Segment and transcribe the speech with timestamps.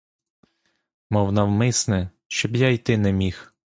[1.09, 3.53] Мов навмисне, щоби я йти не міг.